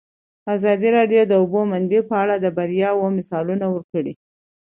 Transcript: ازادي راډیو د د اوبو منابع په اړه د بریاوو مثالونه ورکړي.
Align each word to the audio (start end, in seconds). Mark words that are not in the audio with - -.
ازادي 0.55 0.89
راډیو 0.97 1.21
د 1.27 1.29
د 1.31 1.33
اوبو 1.41 1.61
منابع 1.71 2.01
په 2.09 2.15
اړه 2.23 2.35
د 2.39 2.45
بریاوو 2.57 3.15
مثالونه 3.17 3.65
ورکړي. 3.75 4.13